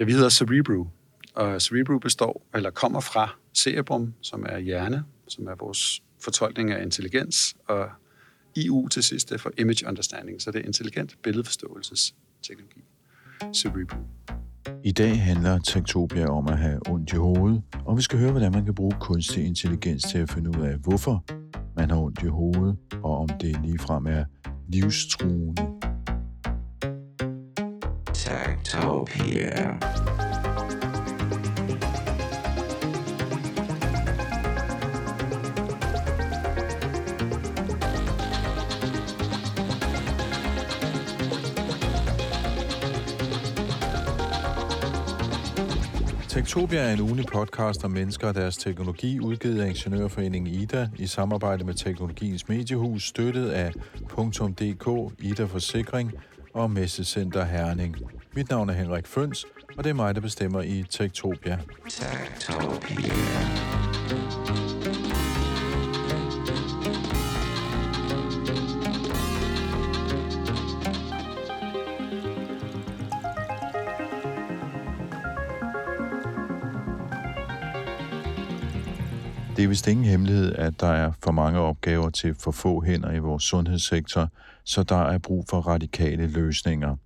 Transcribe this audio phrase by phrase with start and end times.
[0.00, 0.88] Ja, vi hedder Cerebro,
[1.34, 6.82] og Cerebro består, eller kommer fra cerebrum, som er hjerne, som er vores fortolkning af
[6.82, 7.88] intelligens, og
[8.56, 12.84] IU til sidst er for Image Understanding, så det er intelligent billedforståelsesteknologi.
[13.54, 13.96] Cerebro.
[14.84, 18.52] I dag handler Tektopia om at have ondt i hovedet, og vi skal høre, hvordan
[18.52, 21.24] man kan bruge kunstig intelligens til at finde ud af, hvorfor
[21.76, 24.24] man har ondt i hovedet, og om det ligefrem er
[24.68, 25.95] livstruende.
[28.26, 29.78] Tektopia.
[46.28, 51.06] Tektopia er en ugenlig podcast om mennesker og deres teknologi, udgivet af Ingeniørforeningen IDA i
[51.06, 53.72] samarbejde med Teknologiens Mediehus, støttet af
[54.10, 56.12] .dk, IDA Forsikring
[56.56, 57.96] og Messecenter Herning.
[58.34, 59.44] Mit navn er Henrik Føns,
[59.78, 61.58] og det er mig, der bestemmer i Tektopia.
[61.88, 63.12] Tektopia.
[79.56, 83.12] Det er vist ingen hemmelighed, at der er for mange opgaver til for få hænder
[83.12, 84.28] i vores sundhedssektor,
[84.66, 86.96] så der er brug for radikale løsninger.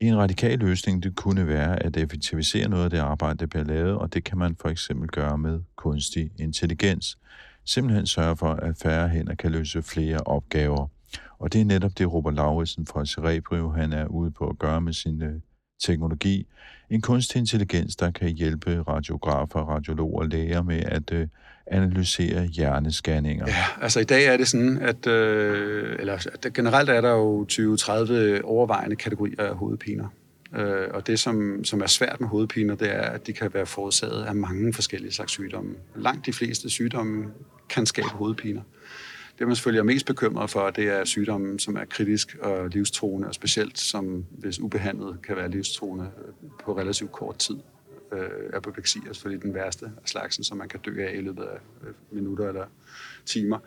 [0.00, 3.94] En radikal løsning det kunne være at effektivisere noget af det arbejde, der bliver lavet,
[3.94, 7.18] og det kan man for eksempel gøre med kunstig intelligens.
[7.64, 10.88] Simpelthen sørge for, at færre hænder kan løse flere opgaver.
[11.38, 14.80] Og det er netop det, Robert Lauritsen fra Cerebrio, han er ude på at gøre
[14.80, 15.40] med sine
[15.80, 16.46] teknologi.
[16.90, 21.26] En kunstig intelligens, der kan hjælpe radiografer, radiologer og læger med at øh,
[21.66, 23.46] analysere hjernescanninger.
[23.48, 27.46] Ja, altså i dag er det sådan, at, øh, eller at generelt er der jo
[27.52, 30.08] 20-30 overvejende kategorier af hovedpiner.
[30.56, 33.66] Øh, og det, som, som er svært med hovedpiner, det er, at de kan være
[33.66, 35.74] forårsaget af mange forskellige slags sygdomme.
[35.96, 37.24] Langt de fleste sygdomme
[37.68, 38.62] kan skabe hovedpiner.
[39.40, 43.28] Det, man selvfølgelig er mest bekymret for, det er sygdomme, som er kritisk og livstruende,
[43.28, 47.56] og specielt som, hvis ubehandlet, kan være livstruende øh, på relativt kort tid
[48.12, 51.42] øh, apopleksi er selvfølgelig den værste af slagsen, som man kan dø af i løbet
[51.42, 52.64] af øh, minutter eller
[53.26, 53.58] timer.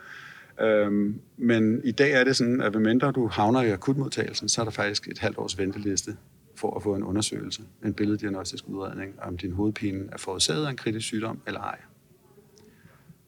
[0.61, 4.65] Øhm, men i dag er det sådan, at medmindre du havner i akutmodtagelsen, så er
[4.65, 6.17] der faktisk et halvt års venteliste
[6.55, 10.77] for at få en undersøgelse, en billeddiagnostisk udredning, om din hovedpine er forårsaget af en
[10.77, 11.79] kritisk sygdom eller ej.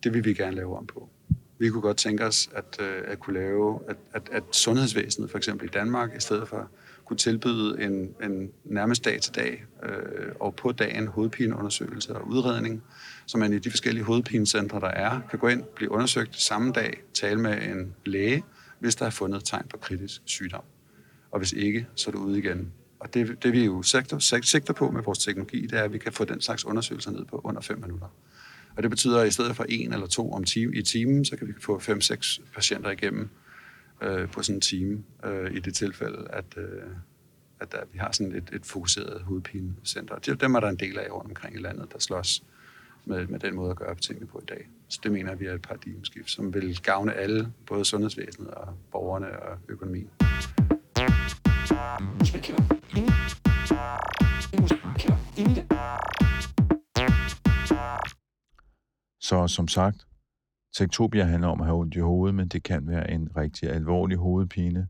[0.04, 1.10] Det vil vi gerne lave om på.
[1.58, 5.38] Vi kunne godt tænke os at, øh, at kunne lave, at, at, at sundhedsvæsenet for
[5.38, 6.70] eksempel i Danmark, i stedet for
[7.06, 12.84] kunne tilbyde en, en nærmest dag til dag øh, og på dagen hovedpineundersøgelse og udredning,
[13.26, 17.04] så man i de forskellige hovedpinecentre, der er, kan gå ind, blive undersøgt samme dag,
[17.14, 18.44] tale med en læge,
[18.80, 20.64] hvis der er fundet tegn på kritisk sygdom.
[21.32, 22.72] Og hvis ikke, så er du ude igen.
[23.00, 25.98] Og det, det vi jo sigter, sigter på med vores teknologi, det er, at vi
[25.98, 28.08] kan få den slags undersøgelser ned på under 5 minutter.
[28.78, 31.38] Og det betyder, at i stedet for en eller to om time, i timen, så
[31.38, 33.30] kan vi få 5-6 patienter igennem
[34.02, 36.82] øh, på sådan en time, øh, i det tilfælde, at, øh,
[37.60, 40.16] at der, vi har sådan et, et fokuseret hovedpinecenter.
[40.18, 42.44] Dem er der en del af rundt omkring i landet, der slås
[43.06, 44.68] med, med den måde at gøre tingene på i dag.
[44.88, 49.40] Så det mener vi er et paradigmeskift, som vil gavne alle, både sundhedsvæsenet og borgerne
[49.40, 50.10] og økonomien.
[59.28, 60.08] Så som sagt,
[60.78, 64.18] Tektopia handler om at have ondt i hovedet, men det kan være en rigtig alvorlig
[64.18, 64.88] hovedpine,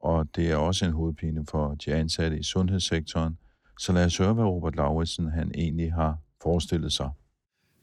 [0.00, 3.38] og det er også en hovedpine for de ansatte i sundhedssektoren.
[3.80, 7.10] Så lad os høre, hvad Robert Lauritsen han egentlig har forestillet sig.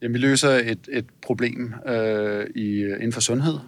[0.01, 3.59] Jamen, vi løser et, et problem øh, i, inden for sundhed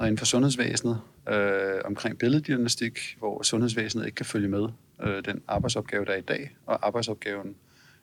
[0.00, 4.68] og inden for sundhedsvæsenet øh, omkring billeddiagnostik, hvor sundhedsvæsenet ikke kan følge med
[5.02, 7.54] øh, den arbejdsopgave, der er i dag, og arbejdsopgaven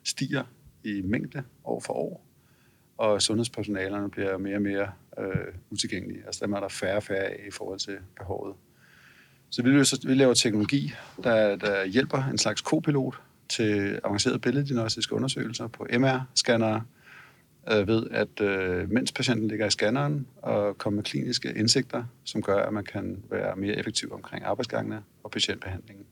[0.04, 0.44] stiger
[0.84, 2.29] i mængde år for år,
[3.00, 6.22] og sundhedspersonalerne bliver mere og mere øh, utilgængelige.
[6.26, 8.54] Altså dem er der færre og færre af i forhold til behovet.
[9.50, 10.92] Så vi, løser, vi laver teknologi,
[11.24, 13.14] der, der hjælper en slags kopilot
[13.48, 16.82] til avancerede billeddiagnostiske undersøgelser på MR-scannere,
[17.72, 22.42] øh, ved at øh, mens patienten ligger i scanneren og kommer med kliniske indsigter, som
[22.42, 26.04] gør, at man kan være mere effektiv omkring arbejdsgangene og patientbehandlingen.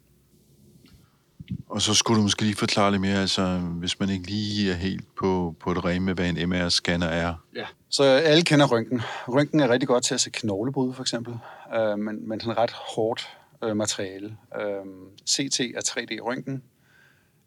[1.69, 4.75] Og så skulle du måske lige forklare lidt mere, altså hvis man ikke lige er
[4.75, 7.35] helt på, på det rene med, hvad en MR-scanner er.
[7.57, 9.01] Ja, så alle kender røntgen.
[9.29, 11.35] Røntgen er rigtig godt til at se knoglebrud, for eksempel,
[11.75, 13.29] øh, men, men sådan ret hårdt
[13.65, 14.37] øh, materiale.
[14.61, 14.85] Øh,
[15.29, 16.63] CT er 3D-røntgen.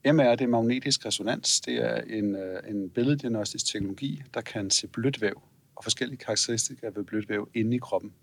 [0.05, 1.61] MR det er magnetisk resonans.
[1.61, 5.41] Det er en, øh, en billeddiagnostisk teknologi, der kan se blødt væv
[5.75, 8.13] og forskellige karakteristika ved blødt væv inde i kroppen.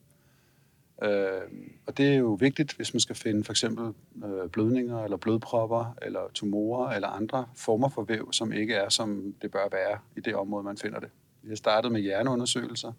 [1.02, 1.42] Øh,
[1.86, 5.94] og det er jo vigtigt, hvis man skal finde for eksempel øh, blødninger, eller blodpropper,
[6.02, 10.20] eller tumorer, eller andre former for væv, som ikke er, som det bør være i
[10.20, 11.08] det område, man finder det.
[11.42, 12.92] Vi har startet med hjerneundersøgelser,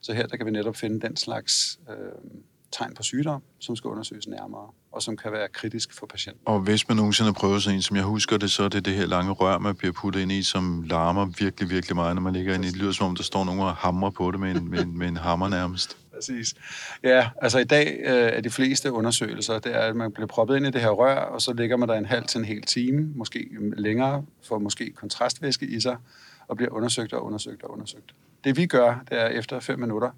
[0.00, 2.30] så her der kan vi netop finde den slags øh,
[2.72, 6.42] tegn på sygdom, som skal undersøges nærmere, og som kan være kritisk for patienten.
[6.44, 8.84] Og hvis man nogensinde har prøvet sådan en, som jeg husker det, så er det
[8.84, 12.22] det her lange rør, man bliver puttet ind i, som larmer virkelig, virkelig meget, når
[12.22, 12.70] man ligger inde i.
[12.70, 14.98] Det lyder som om, der står nogen og hamrer på det med en, med en,
[14.98, 15.96] med en hammer nærmest.
[16.14, 16.54] Præcis.
[17.02, 20.56] Ja, altså i dag øh, er de fleste undersøgelser, det er, at man bliver proppet
[20.56, 22.62] ind i det her rør, og så ligger man der en halv til en hel
[22.62, 25.96] time, måske længere, for måske kontrastvæske i sig,
[26.48, 28.14] og bliver undersøgt og undersøgt og undersøgt.
[28.44, 30.10] Det vi gør, det er efter fem minutter,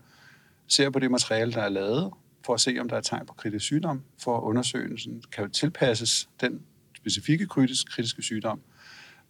[0.68, 2.10] ser på det materiale, der er lavet,
[2.46, 6.62] for at se, om der er tegn på kritisk sygdom, for undersøgelsen kan tilpasses den
[6.96, 8.60] specifikke kritiske sygdom,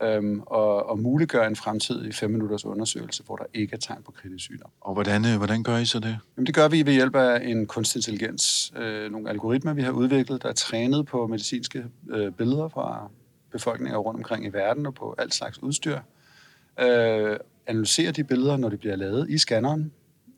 [0.03, 4.13] øhm, og, og muliggøre en fremtidig 5 minutters undersøgelse, hvor der ikke er tegn på
[4.13, 4.71] kritisk sygdom.
[4.81, 6.19] Og hvordan, øh, hvordan gør I så det?
[6.37, 8.73] Jamen, det gør vi ved hjælp af en kunstig intelligens.
[8.77, 13.11] Øh, nogle algoritmer, vi har udviklet, der er trænet på medicinske øh, billeder fra
[13.53, 15.99] befolkninger rundt omkring i verden og på alt slags udstyr.
[16.81, 17.37] Øh,
[17.67, 19.93] analysere de billeder, når de bliver lavet i scanneren,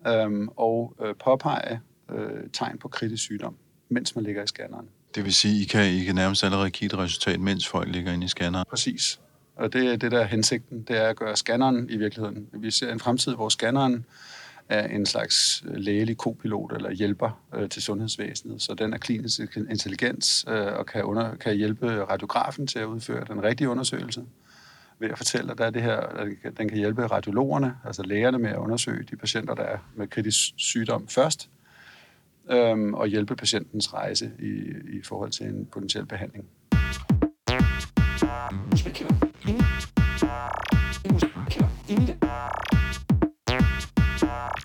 [0.07, 1.81] øh, og øh, påpege
[2.13, 3.57] øh, tegn på kritisk sygdom,
[3.89, 4.89] mens man ligger i scanneren.
[5.15, 8.13] Det vil sige, I kan, I kan nærmest allerede kigge et resultat, mens folk ligger
[8.13, 8.65] inde i scanneren?
[8.71, 9.21] Præcis.
[9.57, 10.83] Og det er det, der er hensigten.
[10.83, 12.49] Det er at gøre scanneren i virkeligheden.
[12.53, 14.05] Vi ser en fremtid, hvor scanneren
[14.69, 18.63] er en slags øh, lægelig kopilot eller hjælper øh, til sundhedsvæsenet.
[18.63, 19.41] Så den er klinisk
[19.71, 24.25] intelligens øh, og kan, under, kan hjælpe radiografen til at udføre den rigtige undersøgelse
[24.99, 25.97] ved at fortælle, at der er det her,
[26.45, 30.09] at den kan hjælpe radiologerne, altså lægerne med at undersøge de patienter, der er med
[30.09, 31.49] kritisk sygdom først,
[32.51, 34.53] øhm, og hjælpe patientens rejse i,
[34.99, 36.45] i forhold til en potentiel behandling.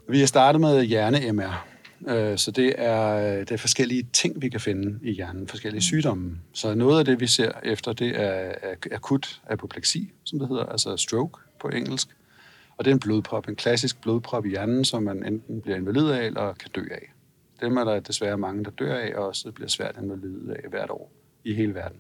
[0.09, 1.65] Vi har startet med hjerne-MR,
[2.07, 6.39] øh, så det er, det er forskellige ting, vi kan finde i hjernen, forskellige sygdomme.
[6.53, 8.51] Så noget af det, vi ser efter, det er
[8.91, 12.07] akut apopleksi, som det hedder, altså stroke på engelsk.
[12.77, 16.09] Og det er en blodprop, en klassisk blodprop i hjernen, som man enten bliver invalid
[16.09, 17.13] af eller kan dø af.
[17.63, 20.69] Dem er der desværre mange, der dør af, og også bliver svært at lide af
[20.69, 21.11] hvert år
[21.43, 21.99] i hele verden.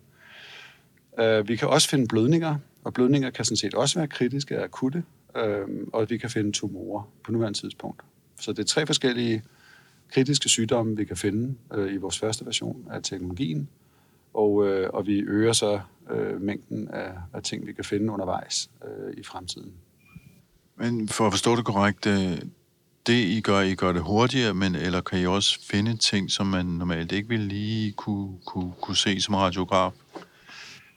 [1.19, 4.63] Øh, vi kan også finde blødninger, og blødninger kan sådan set også være kritiske og
[4.63, 5.03] akutte,
[5.37, 8.01] øh, og vi kan finde tumorer på nuværende tidspunkt.
[8.39, 9.43] Så det er tre forskellige
[10.11, 13.69] kritiske sygdomme, vi kan finde øh, i vores første version af teknologien,
[14.33, 15.79] og, øh, og vi øger så
[16.11, 19.73] øh, mængden af, af ting, vi kan finde undervejs øh, i fremtiden.
[20.75, 22.37] Men for at forstå det korrekt, øh,
[23.07, 26.47] det, I gør, I gør det hurtigere, men eller kan I også finde ting, som
[26.47, 29.91] man normalt ikke ville lige kunne, kunne, kunne se som radiograf?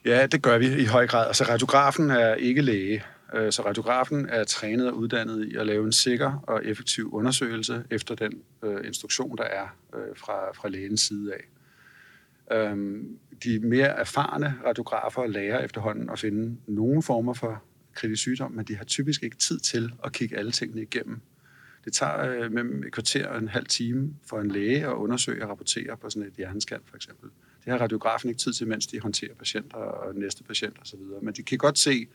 [0.05, 1.27] Ja, det gør vi i høj grad.
[1.27, 5.85] Altså radiografen er ikke læge, øh, så radiografen er trænet og uddannet i at lave
[5.85, 8.31] en sikker og effektiv undersøgelse efter den
[8.63, 11.43] øh, instruktion, der er øh, fra, fra lægens side af.
[12.51, 17.63] Øhm, de mere erfarne radiografer lærer efterhånden at finde nogle former for
[17.93, 21.21] kritisk sygdom, men de har typisk ikke tid til at kigge alle tingene igennem.
[21.87, 25.43] Det tager øh, mellem et kvarter og en halv time for en læge at undersøge
[25.43, 27.29] og rapportere på sådan et hjerneskan, for eksempel.
[27.65, 30.99] Det har radiografen ikke tid til, mens de håndterer patienter og næste patient osv.
[31.21, 32.07] Men de kan godt se,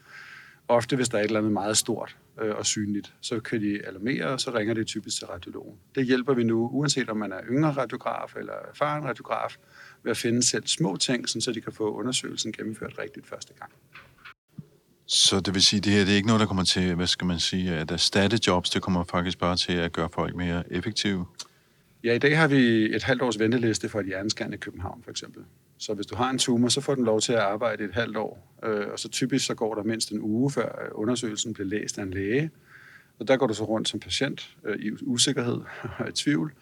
[0.68, 3.86] ofte hvis der er et eller andet meget stort øh, og synligt, så kan de
[3.86, 5.78] alarmere, og så ringer det typisk til radiologen.
[5.94, 9.56] Det hjælper vi nu, uanset om man er yngre radiograf eller erfaren radiograf,
[10.02, 13.72] ved at finde selv små ting, så de kan få undersøgelsen gennemført rigtigt første gang.
[15.14, 17.06] Så det vil sige, at det her det er ikke noget, der kommer til, hvad
[17.06, 20.72] skal man sige, at erstatte jobs, det kommer faktisk bare til at gøre folk mere
[20.72, 21.26] effektive?
[22.04, 25.10] Ja, i dag har vi et halvt års venteliste for et hjerneskan i København, for
[25.10, 25.42] eksempel.
[25.78, 28.16] Så hvis du har en tumor, så får den lov til at arbejde et halvt
[28.16, 28.58] år.
[28.64, 31.98] Øh, og så typisk så går der mindst en uge, før øh, undersøgelsen bliver læst
[31.98, 32.50] af en læge.
[33.18, 35.60] Og der går du så rundt som patient øh, i usikkerhed
[35.98, 36.52] og i tvivl.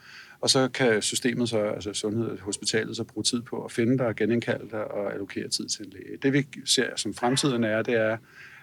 [0.40, 4.16] Og så kan systemet, så, altså sundhed hospitalet, så bruge tid på at finde dig,
[4.16, 6.16] genindkalde dig og allokere tid til en læge.
[6.22, 8.16] Det vi ser som fremtiden er, det er,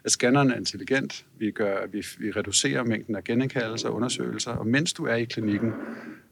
[0.03, 1.25] at scanneren er intelligent.
[1.37, 5.23] Vi, gør, vi, vi reducerer mængden af genindkaldelser og undersøgelser, og mens du er i
[5.23, 5.71] klinikken,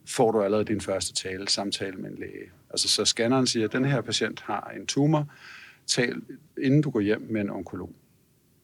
[0.07, 2.51] får du allerede din første tale, samtale med en læge.
[2.69, 5.27] Altså så scanneren siger, at den her patient har en tumor,
[5.87, 6.21] tal
[6.61, 7.93] inden du går hjem med en onkolog.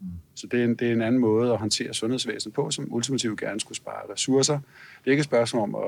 [0.01, 0.07] Mm.
[0.35, 3.39] Så det er, en, det er en anden måde at håndtere sundhedsvæsenet på, som ultimativt
[3.39, 4.53] gerne skulle spare ressourcer.
[4.53, 5.81] Det er ikke et spørgsmål om at,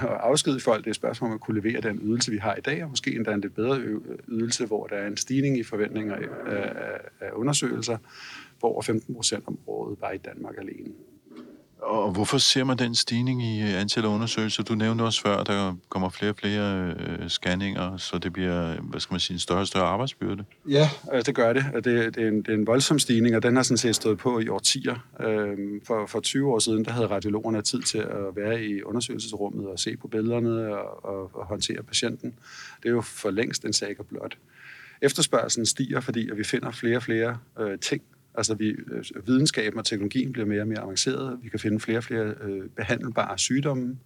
[0.00, 2.54] at afskedige folk, det er et spørgsmål om at kunne levere den ydelse, vi har
[2.54, 3.80] i dag, og måske endda en lidt bedre
[4.28, 6.28] ydelse, hvor der er en stigning i forventninger af,
[7.20, 7.98] af undersøgelser
[8.60, 10.90] på over 15 procent om året bare i Danmark alene.
[11.82, 14.62] Og hvorfor ser man den stigning i antallet af undersøgelser?
[14.62, 18.80] Du nævnte også før, at der kommer flere og flere øh, scanninger, så det bliver,
[18.80, 20.44] hvad skal man sige, en større og større arbejdsbyrde.
[20.68, 21.64] Ja, øh, det gør det.
[21.74, 24.18] Det, det, er, en, det er en voldsom stigning, og den har sådan set stået
[24.18, 24.94] på i årtier.
[25.20, 25.56] Øh,
[25.86, 29.78] for, for 20 år siden, der havde radiologerne tid til at være i undersøgelsesrummet og
[29.78, 32.34] se på billederne og, og, og håndtere patienten.
[32.82, 34.36] Det er jo for længst en sag og blot.
[35.02, 38.02] Efterspørgselen stiger, fordi at vi finder flere og flere øh, ting,
[38.40, 41.38] Altså vi, øh, videnskaben og teknologien bliver mere og mere avanceret.
[41.42, 43.98] Vi kan finde flere og flere øh, behandlbare sygdomme,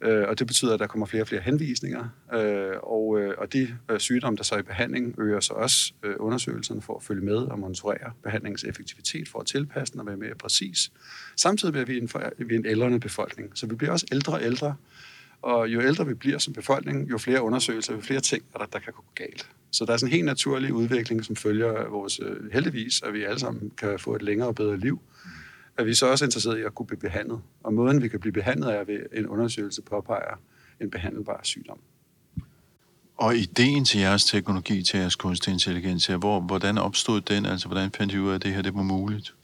[0.00, 2.08] øh, og det betyder, at der kommer flere og flere henvisninger.
[2.34, 5.92] Øh, og, øh, og de øh, sygdomme, der så er i behandling, øger så også
[6.02, 10.06] øh, undersøgelserne for at følge med og monitorere behandlingens effektivitet for at tilpasse den og
[10.06, 10.92] være mere præcis.
[11.36, 12.08] Samtidig bliver vi en,
[12.48, 14.74] vi en ældrende befolkning, så vi bliver også ældre og ældre,
[15.42, 18.78] og jo ældre vi bliver som befolkning, jo flere undersøgelser, jo flere ting, der, der
[18.78, 19.48] kan gå galt.
[19.72, 23.22] Så der er sådan en helt naturlig udvikling, som følger vores øh, heldigvis, at vi
[23.22, 25.00] alle sammen kan få et længere og bedre liv.
[25.76, 27.40] At vi så også er interesseret i at kunne blive behandlet.
[27.62, 30.40] Og måden, vi kan blive behandlet, er ved en undersøgelse påpeger
[30.80, 31.78] en behandlbar sygdom.
[33.16, 37.46] Og ideen til jeres teknologi, til jeres kunstig intelligens, hvor, hvordan opstod den?
[37.46, 39.34] Altså, hvordan fandt I ud af, at det her det var muligt?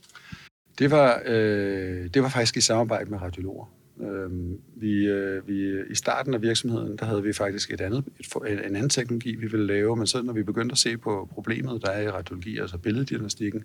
[0.79, 3.67] Det var, øh, det var faktisk i samarbejde med radiologer.
[4.01, 4.31] Øh,
[4.77, 8.05] vi, øh, vi, I starten af virksomheden, der havde vi faktisk et andet,
[8.47, 11.29] et, en anden teknologi, vi ville lave, men så når vi begyndte at se på
[11.33, 13.65] problemet, der er i radiologi, altså billeddiagnostikken,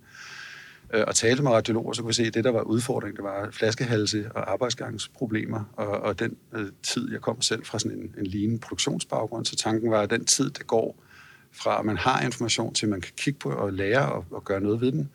[0.94, 3.24] øh, og talte med radiologer, så kunne vi se, at det, der var udfordring, det
[3.24, 8.16] var flaskehalse og arbejdsgangsproblemer, og, og den øh, tid, jeg kom selv fra sådan en,
[8.18, 11.04] en lignende produktionsbaggrund, så tanken var, at den tid, der går
[11.52, 14.62] fra, at man har information, til man kan kigge på og lære og, og gøre
[14.62, 15.10] noget ved den,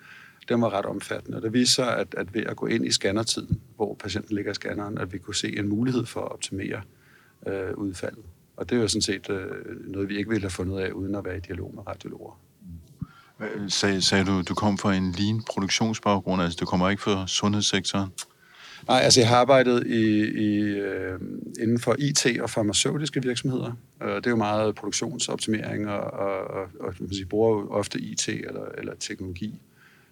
[0.48, 1.36] den var ret omfattende.
[1.36, 4.50] Og det viste sig, at, at ved at gå ind i scannertiden, hvor patienten ligger
[4.50, 6.80] i scanneren, at vi kunne se en mulighed for at optimere
[7.46, 8.24] øh, udfaldet.
[8.56, 9.46] Og det er jo sådan set øh,
[9.86, 12.40] noget, vi ikke ville have fundet af, uden at være i dialog med radiologer.
[13.68, 18.10] Sag, sagde du, du kom fra en lean produktionsbaggrund, altså du kommer ikke fra sundhedssektoren?
[18.88, 21.20] Nej, altså jeg har arbejdet i, i, øh,
[21.60, 23.72] inden for IT og farmaceutiske virksomheder.
[24.02, 27.98] Øh, det er jo meget produktionsoptimering, og, og, og, og man sige, bruger jo ofte
[27.98, 29.60] IT eller, eller teknologi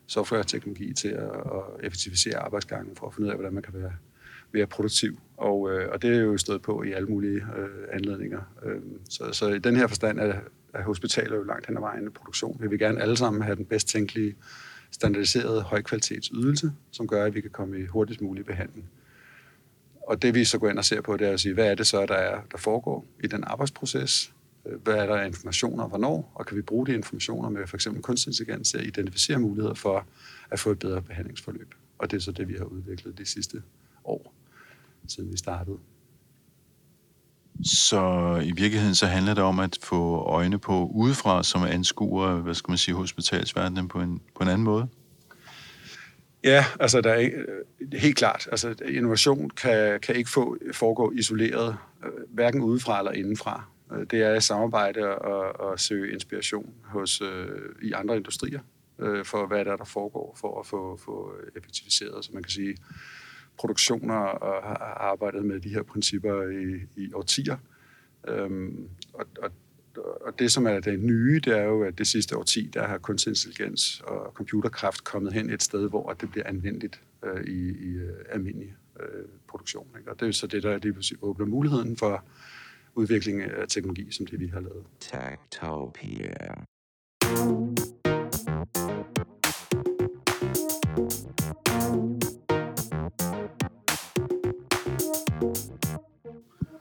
[0.06, 3.92] software-teknologi til at, at effektivisere arbejdsgangen for at finde ud af, hvordan man kan være
[4.52, 5.18] mere produktiv.
[5.36, 8.40] Og, øh, og det er jo stået på i alle mulige øh, anledninger.
[8.64, 10.34] Øh, så, så i den her forstand er,
[10.74, 12.56] er hospitaler jo langt hen ad vejen i produktion.
[12.60, 14.34] Vi vil gerne alle sammen have den bedst tænkelige
[14.90, 18.90] standardiserede højkvalitetsydelse, som gør, at vi kan komme i hurtigst mulig behandling.
[20.02, 21.74] Og det vi så går ind og ser på, det er at sige, hvad er
[21.74, 24.32] det så, der, er, der foregår i den arbejdsproces?
[24.82, 28.30] Hvad er der informationer, hvornår, og kan vi bruge de informationer med for eksempel kunstig
[28.30, 30.06] intelligens til at identificere muligheder for
[30.50, 31.74] at få et bedre behandlingsforløb.
[31.98, 33.62] Og det er så det, vi har udviklet de sidste
[34.04, 34.34] år,
[35.08, 35.76] siden vi startede.
[37.64, 38.00] Så
[38.44, 42.70] i virkeligheden så handler det om at få øjne på udefra, som anskuer, hvad skal
[42.70, 44.88] man sige, hospitalsverdenen på en, på en anden måde?
[46.44, 47.30] Ja, altså der er
[47.92, 48.48] helt klart.
[48.50, 53.64] Altså innovation kan, kan ikke få, foregå isoleret, øh, hverken udefra eller indenfra.
[53.92, 57.48] Øh, det er at samarbejde og, og søge inspiration hos, øh,
[57.82, 58.60] i andre industrier
[58.98, 62.50] øh, for, hvad der er, der foregår, for at få, få effektiviseret, så man kan
[62.50, 62.76] sige,
[63.58, 67.56] produktioner og har arbejdet med de her principper i, i årtier.
[68.28, 69.50] Øhm, og, og,
[70.20, 72.98] og det, som er det nye, det er jo, at det sidste årti, der har
[72.98, 77.94] kunstig intelligens og computerkraft kommet hen et sted, hvor det bliver anvendeligt øh, i, i
[77.94, 79.86] øh, almindelig øh, produktion.
[79.98, 80.10] Ikke?
[80.10, 82.24] Og det er så det, der lige åbner muligheden for
[82.96, 84.84] udvikling af teknologi, som det vi har lavet.
[85.00, 86.54] Techtopia.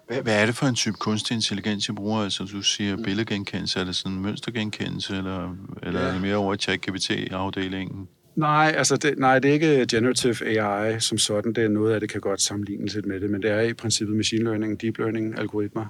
[0.08, 2.20] Hvad, hvad er det for en type kunstig intelligens, I bruger?
[2.20, 3.80] Altså, du siger billedgenkendelse.
[3.80, 6.08] Er det sådan mønstergenkendelse, eller, eller ja.
[6.08, 8.08] er det mere over i ChatGPT-afdelingen?
[8.36, 11.54] Nej, altså det, nej, det er ikke generative AI som sådan.
[11.54, 13.74] Det er noget af det, kan godt sammenlignes lidt med det, men det er i
[13.74, 15.86] princippet machine learning, deep learning algoritmer,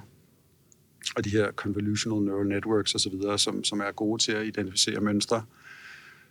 [1.16, 5.44] og de her convolutional neural networks osv., som, som er gode til at identificere mønstre.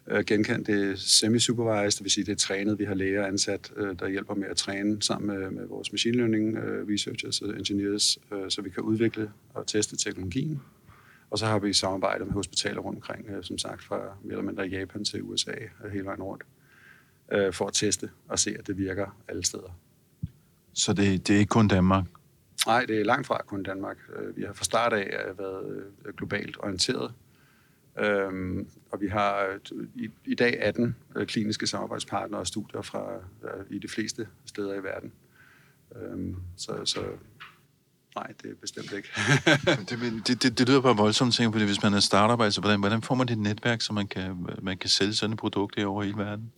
[0.08, 2.80] Øh, genkendt det semi-supervised, det vil sige, det er trænet.
[2.80, 6.18] Vi har læger ansat, øh, der hjælper med at træne sammen med, med vores machine
[6.18, 10.62] learning øh, researchers og engineers, øh, så vi kan udvikle og teste teknologien.
[11.30, 14.44] Og så har vi samarbejdet med hospitaler rundt omkring, øh, som sagt, fra mere eller
[14.44, 16.44] mindre Japan til USA, uh, øh, hele vejen rundt,
[17.32, 19.78] øh, for at teste og se, at det virker alle steder.
[20.74, 22.06] Så det, det er ikke kun Danmark?
[22.68, 23.98] Nej, det er langt fra kun Danmark.
[24.16, 27.14] Øh, vi har fra start af været øh, globalt orienteret.
[28.00, 30.96] Øhm, og vi har øh, i, i dag 18
[31.26, 33.08] kliniske samarbejdspartnere og studier fra
[33.70, 35.12] i de fleste steder i verden.
[35.96, 37.00] Øhm, så, så
[38.16, 39.10] nej, det er bestemt ikke.
[39.90, 42.80] det, det, det, det lyder bare voldsomt, ting, fordi hvis man er startup, altså hvordan,
[42.80, 46.04] hvordan får man det netværk, så man kan, man kan sælge sådan et produkt over
[46.04, 46.52] hele verden?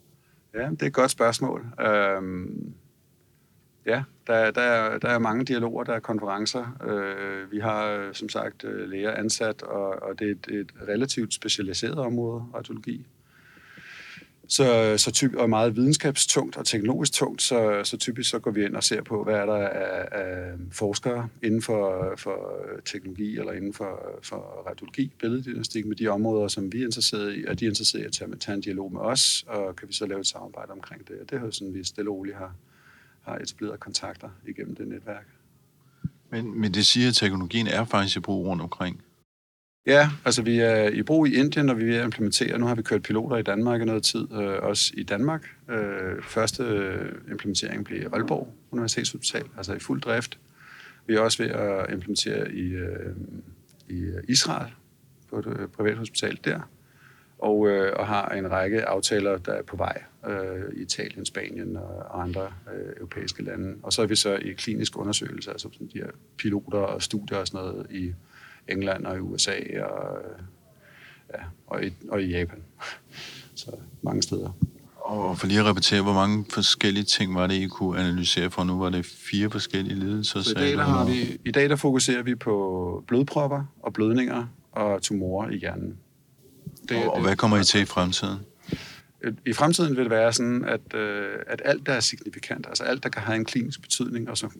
[0.53, 1.65] Ja, det er et godt spørgsmål.
[1.81, 2.73] Øhm,
[3.87, 6.77] Ja, der, der, er, der er mange dialoger, der er konferencer.
[6.87, 10.71] Øh, vi har øh, som sagt øh, læger ansat, og, og det er et, et
[10.87, 13.05] relativt specialiseret område, radiologi.
[14.49, 18.65] Så, så typ, og meget videnskabstungt og teknologisk tungt, så, så typisk så går vi
[18.65, 23.51] ind og ser på, hvad er der af, af forskere inden for, for teknologi eller
[23.51, 27.65] inden for, for radiologi, billeddiagnostik med de områder, som vi er interesseret i, og de
[27.65, 30.19] er interesseret i at tage, tage en dialog med os, og kan vi så lave
[30.19, 31.15] et samarbejde omkring det.
[31.21, 32.53] Og det er jo sådan, vi stille og roligt har,
[33.27, 35.25] har etableret kontakter igennem det netværk.
[36.29, 39.03] Men, men det siger, at teknologien er faktisk i brug rundt omkring.
[39.85, 42.59] Ja, altså vi er i brug i Indien, og vi er implementere.
[42.59, 45.47] Nu har vi kørt piloter i Danmark i noget tid, øh, også i Danmark.
[45.69, 50.39] Øh, første øh, implementering blev Aalborg Universitetshospital, altså i fuld drift.
[51.07, 53.15] Vi er også ved at implementere i, øh,
[53.89, 54.73] i Israel
[55.29, 56.69] på et øh, privat hospital der,
[57.39, 61.77] og, øh, og har en række aftaler, der er på vej øh, i Italien, Spanien
[61.77, 62.41] og andre
[62.73, 63.75] øh, europæiske lande.
[63.83, 67.37] Og så er vi så i klinisk undersøgelse, altså sådan de her piloter og studier
[67.37, 68.13] og sådan noget i
[68.67, 70.17] England og i USA og,
[71.33, 72.63] ja, og, i, og i Japan.
[73.55, 74.57] Så mange steder.
[74.95, 78.63] Og for lige at repetere, hvor mange forskellige ting var det, I kunne analysere for?
[78.63, 80.41] Nu var det fire forskellige lidelser.
[80.41, 84.45] Så i, dag, der har vi, I dag der fokuserer vi på blodpropper og blødninger
[84.71, 85.97] og tumorer i hjernen.
[86.89, 88.39] Det, og, og hvad kommer I til i fremtiden?
[89.45, 93.03] I fremtiden vil det være sådan, at, øh, at alt, der er signifikant, altså alt,
[93.03, 94.51] der kan have en klinisk betydning, og som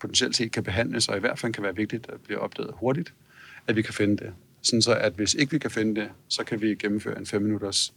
[0.00, 3.14] potentielt set kan behandles, og i hvert fald kan være vigtigt at blive opdaget hurtigt,
[3.66, 4.32] at vi kan finde det.
[4.62, 7.42] Sådan så, at hvis ikke vi kan finde det, så kan vi gennemføre en 5
[7.42, 7.94] minutters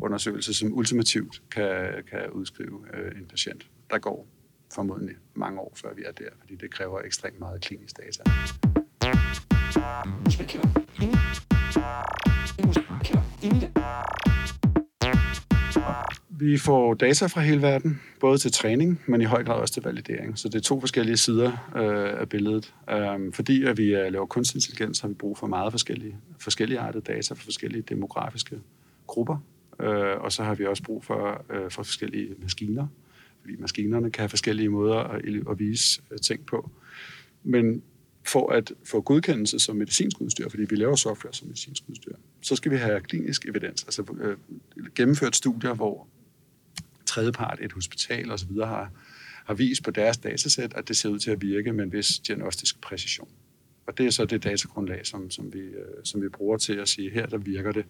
[0.00, 3.66] undersøgelse, som ultimativt kan, kan udskrive øh, en patient.
[3.90, 4.26] Der går
[4.74, 8.22] formodentlig mange år, før vi er der, fordi det kræver ekstremt meget klinisk data.
[16.40, 19.82] Vi får data fra hele verden, både til træning, men i høj grad også til
[19.82, 20.38] validering.
[20.38, 22.74] Så det er to forskellige sider øh, af billedet.
[22.90, 26.78] Øhm, fordi at vi øh, laver kunstig intelligens, har vi brug for meget forskellige, forskellige
[26.78, 28.60] artede data for forskellige demografiske
[29.06, 29.36] grupper.
[29.80, 32.86] Øh, og så har vi også brug for, øh, for forskellige maskiner,
[33.40, 36.70] fordi maskinerne kan have forskellige måder at, at vise øh, ting på.
[37.44, 37.82] Men
[38.26, 42.56] for at få godkendelse som medicinsk udstyr, fordi vi laver software som medicinsk udstyr, så
[42.56, 44.36] skal vi have klinisk evidens, altså øh,
[44.94, 46.06] gennemført studier, hvor
[47.10, 48.52] tredjepart, et hospital osv.
[48.52, 48.90] har,
[49.44, 52.18] har vist på deres datasæt, at det ser ud til at virke med en vis
[52.18, 53.28] diagnostisk præcision.
[53.86, 56.88] Og det er så det datagrundlag, som, som, vi, øh, som vi bruger til at
[56.88, 57.84] sige, her der virker det.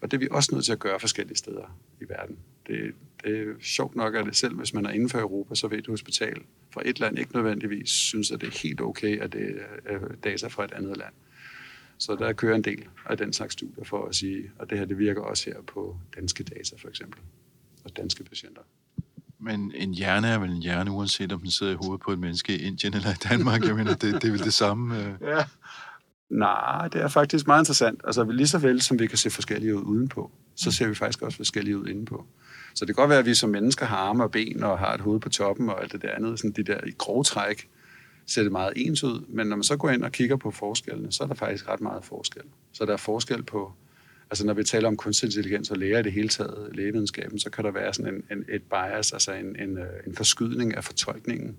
[0.00, 2.38] Og det er vi også nødt til at gøre forskellige steder i verden.
[2.66, 5.68] Det, det er sjovt nok, at det selv, hvis man er inden for Europa, så
[5.68, 9.32] ved et hospital fra et land ikke nødvendigvis synes, at det er helt okay, at
[9.32, 9.54] det
[9.86, 11.14] er øh, data fra et andet land.
[11.98, 14.84] Så der kører en del af den slags studier for at sige, at det her
[14.84, 17.20] det virker også her på danske data for eksempel
[17.84, 18.62] og danske patienter.
[19.38, 22.18] Men en hjerne er vel en hjerne, uanset om den sidder i hovedet på et
[22.18, 23.64] menneske i Indien eller i Danmark.
[23.64, 24.98] Jeg mener, det, det er vel det samme.
[24.98, 25.14] Øh.
[25.22, 25.44] Ja.
[26.30, 28.00] Nej, det er faktisk meget interessant.
[28.04, 31.22] Altså lige så vel som vi kan se forskellige ud udenpå, så ser vi faktisk
[31.22, 32.26] også forskellige ud indenpå.
[32.74, 34.94] Så det kan godt være, at vi som mennesker har arme og ben og har
[34.94, 37.68] et hoved på toppen og alt det der andet, sådan de der i grove træk,
[38.26, 39.24] ser det meget ens ud.
[39.28, 41.80] Men når man så går ind og kigger på forskellene, så er der faktisk ret
[41.80, 42.42] meget forskel.
[42.72, 43.72] Så der er forskel på
[44.30, 47.50] altså når vi taler om kunstig intelligens og læger i det hele taget, lægevidenskaben, så
[47.50, 50.84] kan der være sådan en, en, et bias, altså en, en, øh, en forskydning af
[50.84, 51.56] fortolkningen.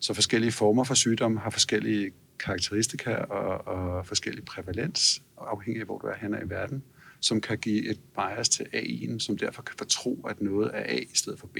[0.00, 5.98] Så forskellige former for sygdom har forskellige karakteristika og, og forskellige prævalens, afhængig af hvor
[5.98, 6.82] du er henne i verden,
[7.20, 10.96] som kan give et bias til AI'en, som derfor kan fortro, at noget er A
[10.96, 11.58] i stedet for B.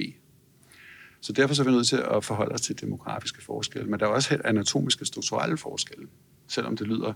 [1.21, 4.05] Så derfor så er vi nødt til at forholde os til demografiske forskelle, men der
[4.05, 6.07] er også anatomiske strukturelle forskelle,
[6.47, 7.13] selvom det lyder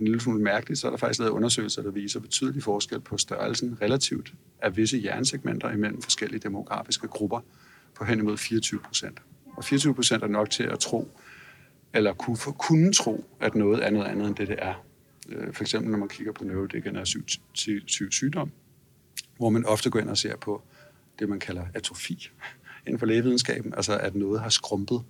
[0.00, 3.18] en lille smule mærkeligt, så er der faktisk lavet undersøgelser, der viser betydelig forskel på
[3.18, 4.32] størrelsen relativt
[4.62, 7.40] af visse hjernesegmenter imellem forskellige demografiske grupper
[7.94, 9.18] på hen imod 24 procent.
[9.56, 11.10] Og 24 procent er nok til at tro,
[11.94, 14.84] eller kunne, kunne tro, at noget er noget andet end det, det er.
[15.28, 17.24] Øh, for eksempel når man kigger på neurodegenerativ
[18.10, 18.50] sygdom,
[19.36, 20.62] hvor man ofte går ind og ser på
[21.18, 22.30] det, man kalder atrofi
[22.86, 25.02] inden for lægevidenskaben, altså at noget har skrumpet.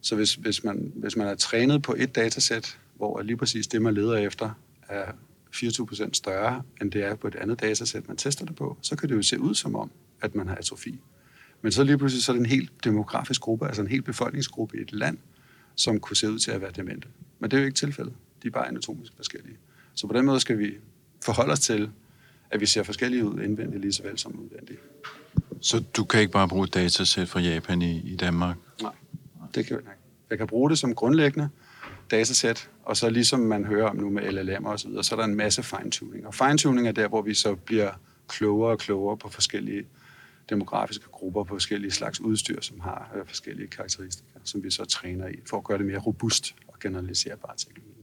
[0.00, 3.82] Så hvis, hvis, man, hvis man er trænet på et datasæt, hvor lige præcis det,
[3.82, 4.50] man leder efter,
[4.88, 5.12] er
[5.54, 9.08] 24% større, end det er på et andet datasæt, man tester det på, så kan
[9.08, 11.00] det jo se ud som om, at man har atrofi.
[11.62, 14.78] Men så lige pludselig så er det en helt demografisk gruppe, altså en helt befolkningsgruppe
[14.78, 15.18] i et land,
[15.74, 17.08] som kunne se ud til at være demente.
[17.38, 18.14] Men det er jo ikke tilfældet.
[18.42, 19.56] De er bare anatomisk forskellige.
[19.94, 20.74] Så på den måde skal vi
[21.24, 21.90] forholde os til,
[22.50, 24.80] at vi ser forskellige ud indvendigt lige så vel som udvendigt.
[25.60, 28.56] Så du kan ikke bare bruge et datasæt fra Japan i, i Danmark?
[28.82, 28.92] Nej,
[29.54, 29.90] det kan jeg ikke.
[30.30, 31.48] Jeg kan bruge det som grundlæggende,
[32.10, 35.18] datasæt, og så ligesom man hører om nu med LLM og så videre, så er
[35.18, 36.26] der en masse fine-tuning.
[36.26, 37.90] Og fine-tuning er der, hvor vi så bliver
[38.28, 39.86] klogere og klogere på forskellige
[40.50, 45.28] demografiske grupper på forskellige slags udstyr, som har øh, forskellige karakteristika, som vi så træner
[45.28, 47.95] i, for at gøre det mere robust og generaliserbart teknologi.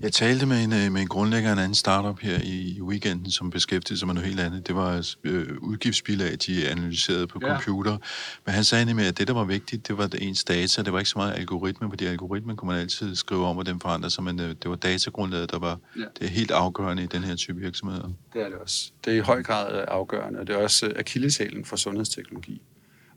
[0.00, 3.30] Jeg talte med en, øh, med en grundlægger af en anden startup her i weekenden,
[3.30, 4.66] som beskæftigede sig med noget helt andet.
[4.66, 7.48] Det var øh, udgiftsbilag, de analyserede på ja.
[7.48, 7.98] computer.
[8.44, 10.82] Men han sagde nemlig, at det, der var vigtigt, det var ens data.
[10.82, 13.80] Det var ikke så meget algoritmer, fordi algoritmen kunne man altid skrive om, og den
[13.80, 16.04] forandrer sig, men øh, det var datagrundlaget, der var ja.
[16.18, 18.08] det er helt afgørende i den her type virksomheder.
[18.32, 18.92] Det er det også.
[19.04, 22.62] Det er i høj grad afgørende, og det er også akilleshælen for sundhedsteknologi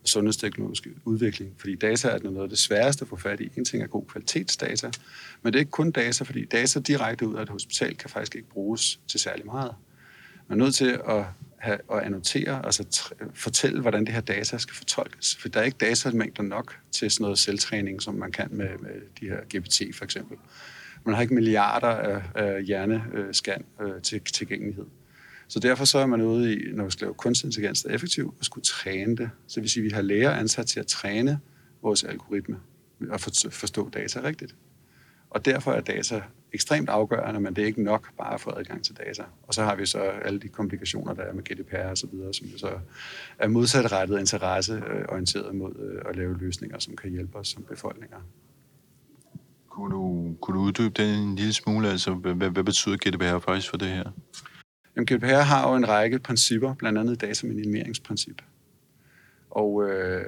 [0.08, 1.56] sundhedsteknologiske udvikling.
[1.58, 3.50] Fordi data er noget af det sværeste at få fat i.
[3.58, 4.92] En ting er god kvalitetsdata,
[5.42, 8.36] men det er ikke kun data, fordi data direkte ud af et hospital kan faktisk
[8.36, 9.76] ikke bruges til særlig meget.
[10.48, 11.26] Man er nødt til at,
[11.58, 15.36] have, at annotere, altså fortælle, hvordan det her data skal fortolkes.
[15.36, 18.92] For der er ikke datamængder nok til sådan noget selvtræning, som man kan med, med
[19.20, 20.38] de her GPT for eksempel.
[21.04, 24.86] Man har ikke milliarder af, af hjernescan øh, til tilgængelighed.
[25.48, 27.94] Så derfor så er man ude i, når vi skal lave kunstig intelligens, der er
[27.94, 29.30] effektivt, at skulle træne det.
[29.48, 31.40] Så det vil sige, at vi har læger ansat til at træne
[31.82, 32.60] vores algoritme
[33.10, 33.20] og
[33.52, 34.56] forstå data rigtigt.
[35.30, 36.22] Og derfor er data
[36.54, 39.24] ekstremt afgørende, men det er ikke nok bare at få adgang til data.
[39.48, 42.34] Og så har vi så alle de komplikationer, der er med GDPR og så videre,
[42.34, 42.80] som så
[43.40, 47.64] er modsatrettet interesse øh, orienteret mod øh, at lave løsninger, som kan hjælpe os som
[47.64, 48.18] befolkninger.
[49.70, 51.90] Kunne du, kunne du uddybe den en lille smule?
[51.90, 54.12] Altså, hvad, hvad betyder GDPR faktisk for det her?
[54.98, 58.42] Jamen, GDPR har jo en række principper, blandt andet dataminimeringsprincip.
[59.50, 60.26] Og, øh,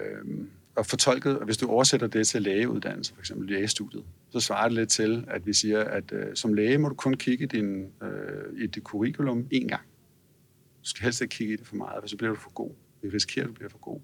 [0.76, 4.74] og fortolket, og hvis du oversætter det til lægeuddannelse, for eksempel lægestudiet, så svarer det
[4.74, 8.64] lidt til, at vi siger, at øh, som læge må du kun kigge din, øh,
[8.64, 9.82] i dit curriculum én gang.
[10.84, 12.72] Du skal helst ikke kigge i det for meget, for så bliver du for god.
[13.02, 14.00] Vi risikerer, at du bliver for god.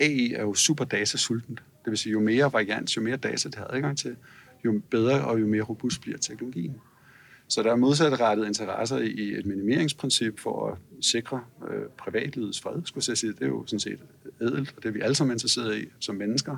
[0.00, 1.62] AI er jo super datasultent.
[1.84, 4.16] Det vil sige, jo mere variant, jo mere data det har adgang til,
[4.64, 6.80] jo bedre og jo mere robust bliver teknologien.
[7.48, 13.04] Så der er modsatrettede interesser i et minimeringsprincip for at sikre øh, privatlivets fred, skulle
[13.08, 13.32] jeg sige.
[13.32, 13.98] Det er jo sådan set
[14.40, 16.56] ædelt, og det er vi alle sammen interesseret i som mennesker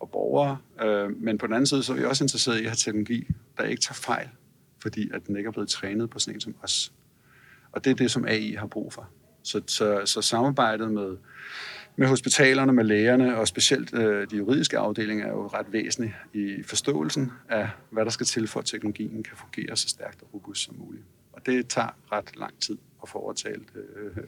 [0.00, 0.58] og borgere.
[0.82, 3.26] Øh, men på den anden side, så er vi også interesseret i at have teknologi,
[3.58, 4.28] der ikke tager fejl,
[4.82, 6.92] fordi at den ikke er blevet trænet på sådan en som os.
[7.72, 9.08] Og det er det, som AI har brug for.
[9.42, 11.16] Så, så, så samarbejdet med
[11.98, 16.62] med hospitalerne, med lægerne, og specielt øh, de juridiske afdelinger er jo ret væsentlige i
[16.62, 20.64] forståelsen af, hvad der skal til for, at teknologien kan fungere så stærkt og robust
[20.64, 21.04] som muligt.
[21.32, 24.24] Og det tager ret lang tid at få overtalt øh,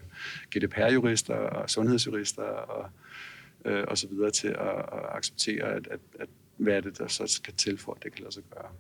[0.57, 2.91] GDPR-jurister og sundhedsjurister og,
[3.65, 7.09] øh, og så videre til at, at acceptere, at, at, at hvad er det, der
[7.09, 8.71] så skal til for, at det kan lade sig gøre.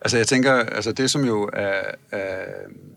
[0.00, 2.44] Altså jeg tænker, altså det som jo er, er,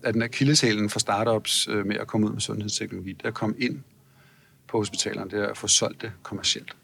[0.04, 3.34] er den akilleshælen for startups øh, med at komme ud med sundhedsteknologi, det er at
[3.34, 3.80] komme ind
[4.68, 6.76] på hospitalerne, det er at få solgt det kommercielt.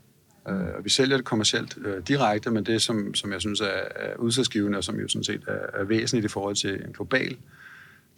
[0.46, 3.82] Uh, og vi sælger det kommercielt uh, direkte, men det som, som jeg synes er,
[3.96, 7.38] er udsatsgivende, og som jo sådan set er, er væsentligt i forhold til en global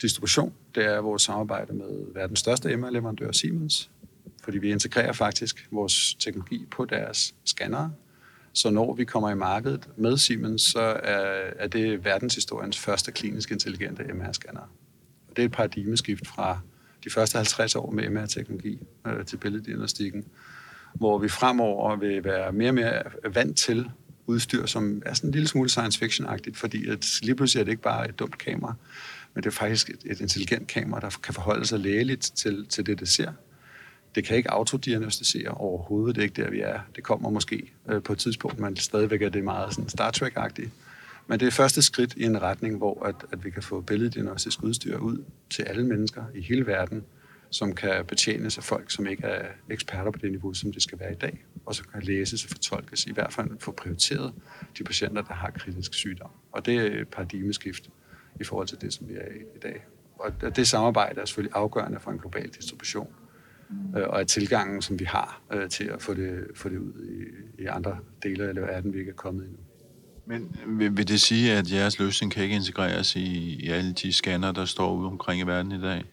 [0.02, 3.90] distribution, det er vores samarbejde med verdens største MR-leverandør Siemens,
[4.44, 7.92] fordi vi integrerer faktisk vores teknologi på deres scannere,
[8.54, 13.52] så når vi kommer i markedet med Siemens, så er, er det verdenshistoriens første klinisk
[13.52, 14.68] intelligente MR-scanner.
[15.28, 16.60] Og det er et paradigmeskift fra
[17.04, 20.26] de første 50 år med MR-teknologi øh, til billeddiagnostikken,
[20.94, 23.90] hvor vi fremover vil være mere og mere vant til
[24.28, 27.72] udstyr, som er sådan en lille smule science fiction-agtigt, fordi at lige pludselig er det
[27.72, 28.74] ikke bare et dumt kamera,
[29.34, 32.86] men det er faktisk et, et intelligent kamera, der kan forholde sig lægeligt til, til
[32.86, 33.32] det, det ser.
[34.16, 36.80] Det kan ikke autodiagnostisere overhovedet, det er ikke der, vi er.
[36.96, 40.70] Det kommer måske øh, på et tidspunkt, men stadigvæk er det meget sådan Star Trek-agtigt.
[41.28, 44.64] Men det er første skridt i en retning, hvor at, at vi kan få billeddiagnostisk
[44.64, 47.04] udstyr ud til alle mennesker i hele verden,
[47.50, 51.00] som kan betjenes af folk, som ikke er eksperter på det niveau, som det skal
[51.00, 54.34] være i dag, og så kan læses og fortolkes, i hvert fald få prioriteret
[54.78, 56.30] de patienter, der har kritisk sygdom.
[56.52, 57.90] Og det er et paradigmeskift
[58.40, 59.86] i forhold til det, som vi er i i dag.
[60.20, 63.08] Og det samarbejde er selvfølgelig afgørende for en global distribution
[63.98, 66.94] øh, og at tilgangen, som vi har øh, til at få det, få det ud
[67.58, 69.60] i, i andre dele af verden, vi ikke er kommet endnu.
[70.26, 74.14] Men vil, vil det sige, at jeres løsning kan ikke integreres i, i alle de
[74.14, 76.04] scanner, der står ude omkring i verden i dag?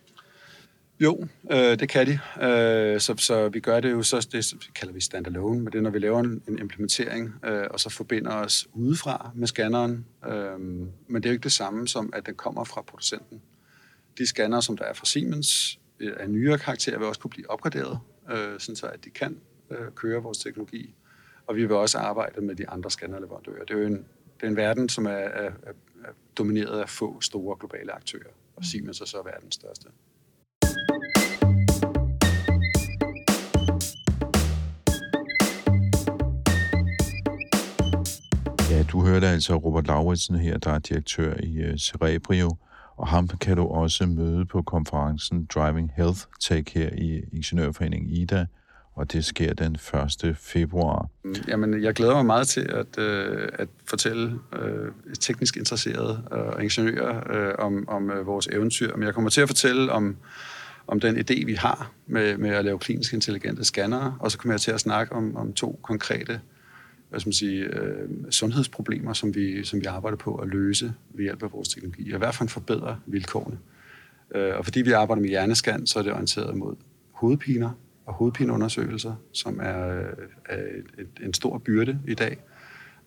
[1.00, 2.12] Jo, øh, det kan de.
[2.46, 5.82] Øh, så, så vi gør det jo så, det kalder vi standalone, men det er,
[5.82, 10.06] når vi laver en, en implementering, øh, og så forbinder os udefra med scanneren.
[10.28, 13.40] Øh, men det er jo ikke det samme som, at den kommer fra producenten.
[14.18, 17.50] De scanner, som der er fra Siemens, Øh, af nyere karakter vil også kunne blive
[17.50, 17.98] opgraderet,
[18.30, 20.94] øh, sådan så at de kan øh, køre vores teknologi.
[21.46, 23.64] Og vi vil også arbejde med de andre scannerleverandører.
[23.64, 24.06] Det er jo en,
[24.36, 25.50] det er en verden, som er, er,
[26.04, 29.88] er domineret af få store globale aktører, og Siemens er så verdens største.
[38.70, 42.56] Ja, du hørte altså Robert Lauritsen her, der er direktør i uh, Cerebrio,
[42.98, 48.46] og ham kan du også møde på konferencen Driving Health Tech her i Ingeniørforeningen IDA,
[48.94, 49.76] og det sker den
[50.24, 50.36] 1.
[50.36, 51.08] februar.
[51.24, 56.64] Mm, jamen, jeg glæder mig meget til at, øh, at fortælle øh, teknisk interesserede øh,
[56.64, 58.96] ingeniører øh, om, om øh, vores eventyr.
[58.96, 60.16] Men jeg kommer til at fortælle om,
[60.86, 64.54] om den idé, vi har med, med at lave klinisk intelligente scannere, og så kommer
[64.54, 66.40] jeg til at snakke om, om to konkrete
[67.10, 71.22] hvad skal man sige, øh, sundhedsproblemer, som vi, som vi arbejder på at løse ved
[71.22, 73.58] hjælp af vores teknologi, og i hvert fald forbedre vilkårene.
[74.34, 76.76] Øh, og fordi vi arbejder med hjerneskan, så er det orienteret mod
[77.12, 77.70] hovedpiner
[78.06, 80.04] og hovedpineundersøgelser, som er, øh,
[80.44, 80.62] er
[80.98, 82.38] et, en stor byrde i dag,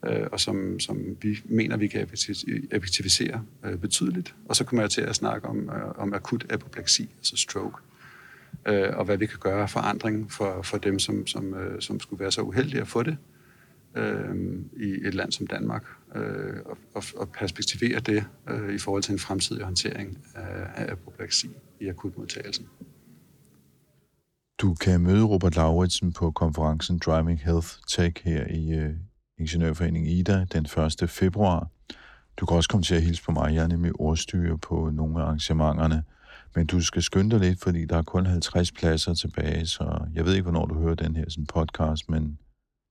[0.05, 2.07] øh, og som, som vi mener, vi kan
[2.71, 4.35] effektivisere øh, betydeligt.
[4.49, 7.77] Og så kommer jeg til at snakke om, øh, om akut apopleksi, altså stroke,
[8.65, 12.19] øh, og hvad vi kan gøre forandring for, for dem, som, som, øh, som skulle
[12.19, 13.17] være så uheldige at få det,
[13.95, 14.36] øh,
[14.77, 15.84] i et land som Danmark,
[16.15, 16.56] øh,
[16.93, 21.49] og, og, perspektivere det øh, i forhold til en fremtidig håndtering af, af apopleksi
[21.80, 22.65] i akutmodtagelsen.
[24.62, 28.93] Du kan møde Robert Lauritsen på konferencen Driving Health Tech her i øh,
[29.39, 30.65] Ingeniørforeningen IDA den
[31.01, 31.10] 1.
[31.10, 31.67] februar.
[32.38, 33.56] Du kan også komme til at hilse på mig.
[33.56, 36.04] Jeg er nemlig ordstyre på nogle af arrangementerne.
[36.56, 40.25] Men du skal skynde dig lidt, fordi der er kun 50 pladser tilbage, så jeg
[40.25, 42.38] ved ikke, hvornår du hører den her sådan podcast, men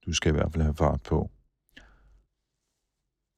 [0.07, 1.31] du skal i hvert fald have fart på.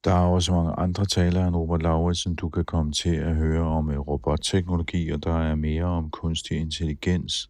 [0.03, 3.61] Der er også mange andre talere end Robert Lauritsen, du kan komme til at høre
[3.61, 7.49] om øh, robotteknologi, og der er mere om kunstig intelligens.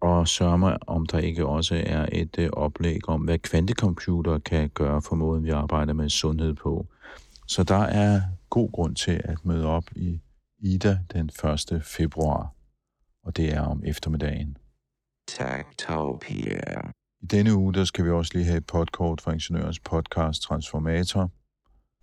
[0.00, 4.68] Og sørg mig, om der ikke også er et øh, oplæg om, hvad kvantecomputer kan
[4.68, 6.86] gøre for måden, vi arbejder med sundhed på.
[7.46, 8.20] Så der er
[8.50, 10.20] god grund til at møde op i
[10.58, 11.30] Ida den
[11.72, 11.82] 1.
[11.84, 12.54] februar,
[13.24, 14.56] og det er om eftermiddagen.
[15.28, 16.90] Techtopia.
[17.22, 21.30] I denne uge, der skal vi også lige have et podcast fra Ingeniørens podcast Transformator.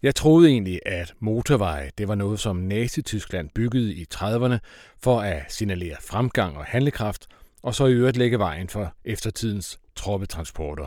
[0.01, 4.57] Jeg troede egentlig, at motorveje det var noget, som Nazi-Tyskland byggede i 30'erne
[5.03, 7.27] for at signalere fremgang og handlekraft,
[7.63, 10.85] og så i øvrigt lægge vejen for eftertidens troppetransporter.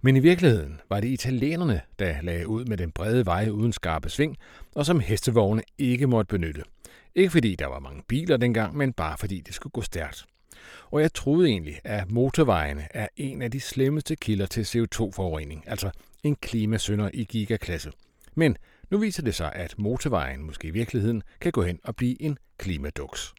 [0.00, 4.08] Men i virkeligheden var det italienerne, der lagde ud med den brede vej uden skarpe
[4.08, 4.36] sving,
[4.74, 6.62] og som hestevogne ikke måtte benytte.
[7.14, 10.26] Ikke fordi der var mange biler dengang, men bare fordi det skulle gå stærkt.
[10.90, 15.90] Og jeg troede egentlig, at motorvejene er en af de slemmeste kilder til CO2-forurening, altså
[16.22, 17.92] en klimasønder i gigaklasse.
[18.34, 18.56] Men
[18.90, 22.38] nu viser det sig, at motorvejen måske i virkeligheden kan gå hen og blive en
[22.58, 23.34] klimaduks.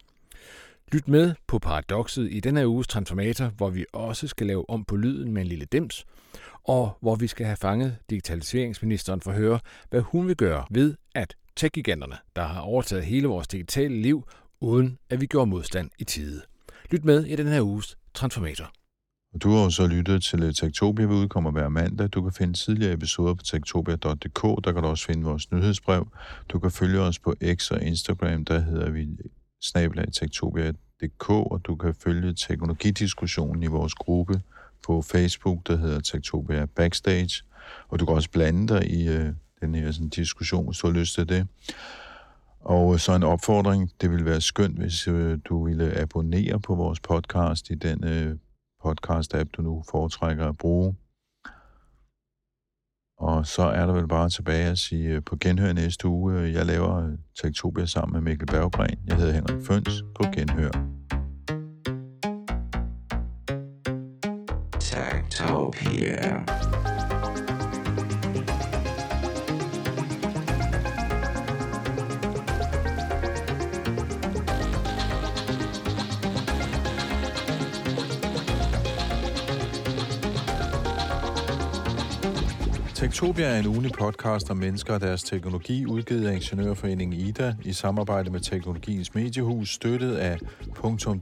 [0.91, 4.95] Lyt med på paradokset i denne uges Transformator, hvor vi også skal lave om på
[4.95, 6.05] lyden med en lille dims,
[6.63, 10.95] og hvor vi skal have fanget digitaliseringsministeren for at høre, hvad hun vil gøre ved,
[11.15, 11.86] at tech
[12.36, 14.27] der har overtaget hele vores digitale liv,
[14.62, 16.41] uden at vi gjorde modstand i tide.
[16.91, 18.71] Lyt med i den her uges Transformator.
[19.34, 22.08] Og du har så lyttet til øh, Tektopia, vi udkommer hver mandag.
[22.08, 24.65] Du kan finde tidligere episoder på tektopia.dk.
[24.65, 26.08] Der kan du også finde vores nyhedsbrev.
[26.49, 29.08] Du kan følge os på X og Instagram, der hedder vi
[30.13, 34.41] tektopia.dk, og du kan følge teknologidiskussionen i vores gruppe
[34.86, 37.43] på Facebook, der hedder Tektopia Backstage.
[37.89, 40.93] Og du kan også blande dig i øh, den her sådan, diskussion, hvis du har
[40.93, 41.47] lyst til det.
[42.63, 46.76] Og øh, så en opfordring, det ville være skønt, hvis øh, du ville abonnere på
[46.76, 48.36] vores podcast i den øh,
[48.86, 50.95] podcast-app, du nu foretrækker at bruge.
[53.17, 56.34] Og så er der vel bare tilbage at sige øh, på genhør næste uge.
[56.34, 59.00] Jeg laver øh, Tektopia sammen med Mikkel Berggren.
[59.08, 60.71] Jeg hedder Henrik Føns på genhør.
[64.80, 66.45] Tektopia.
[83.01, 87.73] Tektopia er en ugenlig podcast om mennesker og deres teknologi, udgivet af Ingeniørforeningen IDA i
[87.73, 90.39] samarbejde med Teknologiens Mediehus, støttet af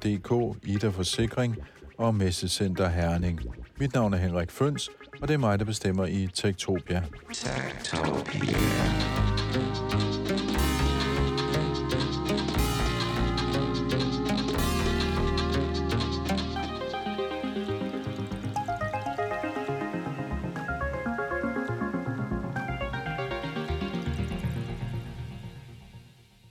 [0.03, 1.55] .dk, IDA Forsikring
[1.97, 3.41] og Messecenter Herning.
[3.77, 4.89] Mit navn er Henrik Føns,
[5.21, 7.03] og det er mig, der bestemmer i Tektopia.
[7.83, 9.28] Tektopia.